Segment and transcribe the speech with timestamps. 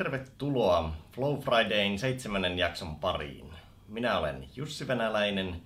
[0.00, 3.50] Tervetuloa Flow Fridayn seitsemännen jakson pariin.
[3.88, 5.62] Minä olen Jussi Venäläinen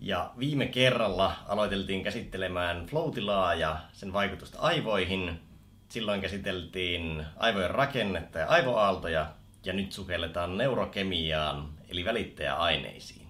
[0.00, 5.40] ja viime kerralla aloiteltiin käsittelemään floatilaa ja sen vaikutusta aivoihin.
[5.88, 9.26] Silloin käsiteltiin aivojen rakennetta ja aivoaaltoja
[9.64, 13.28] ja nyt sukelletaan neurokemiaan eli välittäjäaineisiin.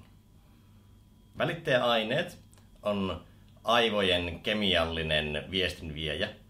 [1.38, 2.38] Välittäjäaineet
[2.82, 3.24] on
[3.64, 6.28] aivojen kemiallinen viestinviejä–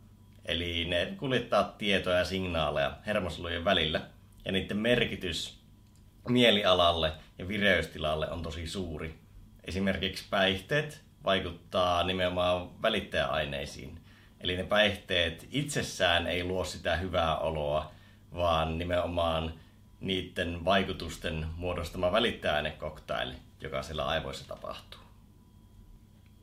[0.49, 4.01] Eli ne kuljettaa tietoja ja signaaleja hermosolujen välillä.
[4.45, 5.61] Ja niiden merkitys
[6.29, 9.19] mielialalle ja vireystilalle on tosi suuri.
[9.65, 14.01] Esimerkiksi päihteet vaikuttaa nimenomaan välittäjäaineisiin.
[14.41, 17.91] Eli ne päihteet itsessään ei luo sitä hyvää oloa,
[18.35, 19.55] vaan nimenomaan
[20.01, 25.01] niiden vaikutusten muodostama välittäjäainekoktaili, joka siellä aivoissa tapahtuu.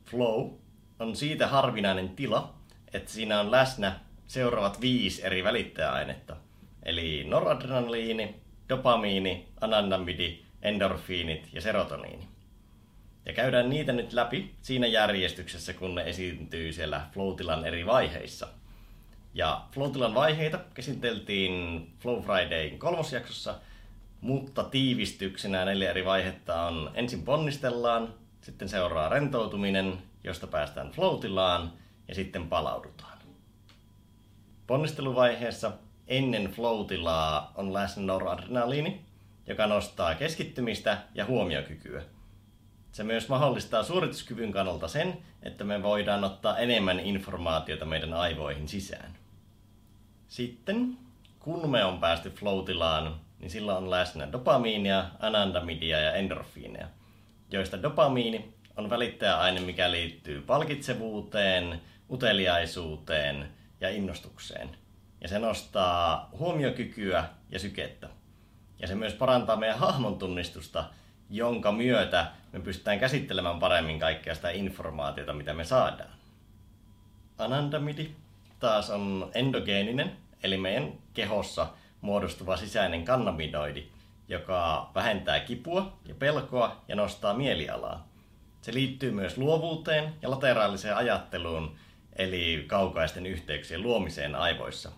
[0.04, 0.50] Flow
[0.98, 2.54] on siitä harvinainen tila,
[2.96, 6.36] että siinä on läsnä seuraavat viisi eri välittäjäainetta.
[6.82, 8.34] Eli noradrenaliini,
[8.68, 12.28] dopamiini, anandamidi, endorfiinit ja serotoniini.
[13.26, 18.48] Ja käydään niitä nyt läpi siinä järjestyksessä, kun ne esiintyy siellä floatilan eri vaiheissa.
[19.34, 23.54] Ja floatilan vaiheita käsiteltiin Flow Fridayn kolmosjaksossa,
[24.20, 31.72] mutta tiivistyksenä neljä eri vaihetta on ensin ponnistellaan, sitten seuraa rentoutuminen, josta päästään floatilaan–
[32.08, 33.18] ja sitten palaudutaan.
[34.66, 35.72] Ponnisteluvaiheessa
[36.08, 39.00] ennen floatilaa on läsnä noradrenaliini,
[39.46, 42.02] joka nostaa keskittymistä ja huomiokykyä.
[42.92, 49.14] Se myös mahdollistaa suorituskyvyn kannalta sen, että me voidaan ottaa enemmän informaatiota meidän aivoihin sisään.
[50.28, 50.98] Sitten,
[51.38, 56.88] kun me on päästy floatilaan, niin sillä on läsnä dopamiinia, anandamidia ja endorfiineja,
[57.50, 63.48] joista dopamiini on välittäjäaine, mikä liittyy palkitsevuuteen, uteliaisuuteen
[63.80, 64.76] ja innostukseen.
[65.20, 68.08] Ja se nostaa huomiokykyä ja sykettä.
[68.78, 70.84] Ja se myös parantaa meidän hahmon tunnistusta,
[71.30, 76.10] jonka myötä me pystytään käsittelemään paremmin kaikkea sitä informaatiota, mitä me saadaan.
[77.38, 78.10] Anandamidi
[78.60, 81.66] taas on endogeeninen, eli meidän kehossa
[82.00, 83.86] muodostuva sisäinen kannabinoidi,
[84.28, 88.08] joka vähentää kipua ja pelkoa ja nostaa mielialaa.
[88.60, 91.76] Se liittyy myös luovuuteen ja lateraaliseen ajatteluun,
[92.16, 94.92] eli kaukaisten yhteyksien luomiseen aivoissa.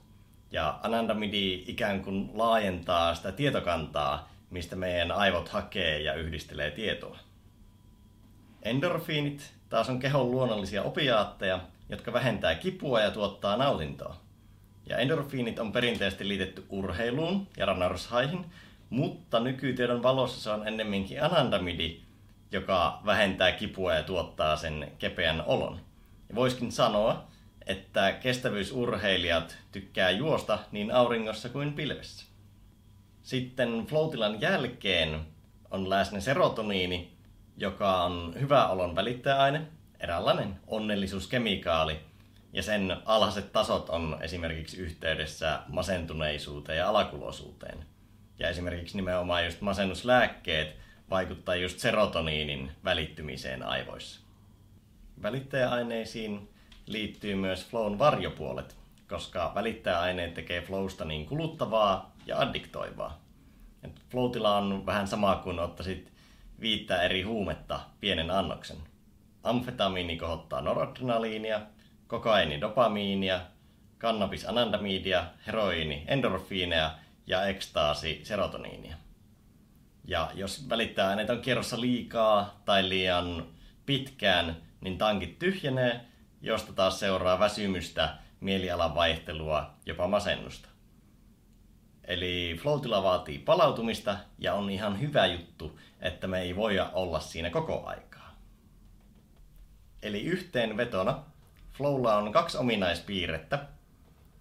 [0.53, 7.19] Ja anandamidi ikään kuin laajentaa sitä tietokantaa, mistä meidän aivot hakee ja yhdistelee tietoa.
[8.63, 14.17] Endorfiinit taas on kehon luonnollisia opiaatteja, jotka vähentää kipua ja tuottaa nautintoa.
[14.87, 18.47] Ja endorfiinit on perinteisesti liitetty urheiluun ja ranarushaihin,
[18.91, 22.01] mutta nykytiedon valossa se on ennemminkin anandamidi,
[22.53, 25.88] joka vähentää kipua ja tuottaa sen kepeän olon.
[26.29, 27.25] Ja voiskin sanoa,
[27.67, 32.27] että kestävyysurheilijat tykkää juosta niin auringossa kuin pilvessä.
[33.23, 35.21] Sitten floatilan jälkeen
[35.71, 37.13] on läsnä serotoniini,
[37.57, 39.63] joka on hyvä olon välittäjäaine,
[40.01, 42.01] eräänlainen onnellisuuskemikaali,
[42.53, 47.79] ja sen alhaiset tasot on esimerkiksi yhteydessä masentuneisuuteen ja alakuloisuuteen.
[48.39, 50.77] Ja esimerkiksi nimenomaan just masennuslääkkeet
[51.11, 54.28] vaikuttaa just serotoniinin välittymiseen aivoissa.
[55.23, 56.49] Välittäjäaineisiin
[56.87, 58.77] liittyy myös flown varjopuolet,
[59.09, 63.21] koska välittäjäaineet tekee flowsta niin kuluttavaa ja addiktoivaa.
[64.11, 66.13] Floatilla on vähän sama kuin ottaisit
[66.61, 68.77] viittä eri huumetta pienen annoksen.
[69.43, 71.61] Amfetamiini kohottaa noradrenaliinia,
[72.07, 73.41] kokaini dopamiinia,
[73.99, 76.91] kannabis anandamidia, heroiini endorfiineja
[77.27, 78.97] ja ekstaasi serotoniinia.
[80.05, 83.47] Ja jos välittäjäaineita on kierrossa liikaa tai liian
[83.87, 86.01] pitkään, niin tankit tyhjenee,
[86.41, 90.69] josta taas seuraa väsymystä, mielialan vaihtelua, jopa masennusta.
[92.05, 97.51] Eli floatilla vaatii palautumista ja on ihan hyvä juttu, että me ei voida olla siinä
[97.51, 98.37] koko aikaa.
[100.03, 101.23] Eli yhteenvetona
[101.73, 103.67] flowlla on kaksi ominaispiirrettä.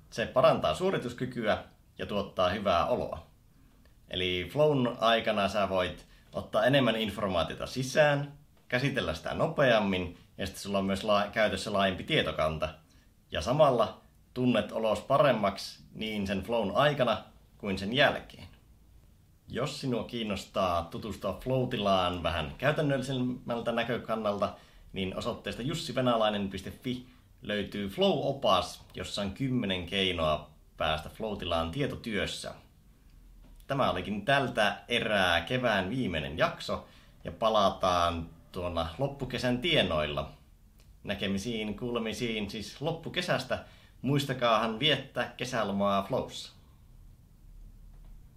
[0.10, 1.64] Se parantaa suorituskykyä
[1.98, 3.28] ja tuottaa hyvää oloa.
[4.10, 8.34] Eli flown aikana sä voit ottaa enemmän informaatiota sisään,
[8.68, 12.70] käsitellä sitä nopeammin ja sitten sulla on myös la- käytössä laajempi tietokanta.
[13.32, 14.02] Ja samalla
[14.34, 17.24] tunnet olos paremmaksi niin sen flown aikana
[17.58, 18.48] kuin sen jälkeen.
[19.48, 24.54] Jos sinua kiinnostaa tutustua floatilaan vähän käytännöllisemmältä näkökannalta,
[24.94, 27.08] niin osoitteesta jussivenalainen.fi
[27.42, 32.54] löytyy Flow-opas, jossa on kymmenen keinoa päästä floatilaan tietotyössä.
[33.68, 36.88] Tämä olikin tältä erää kevään viimeinen jakso
[37.24, 40.32] ja palataan tuolla loppukesän tienoilla.
[41.04, 43.66] Näkemisiin, kuulemisiin siis loppukesästä.
[44.02, 46.57] Muistakaahan viettää kesälomaa Flowssa.